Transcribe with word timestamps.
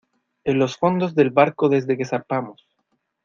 en 0.45 0.57
los 0.57 0.77
fondos 0.77 1.13
del 1.13 1.29
barco 1.29 1.69
desde 1.69 1.95
que 1.95 2.05
zarpamos. 2.05 2.65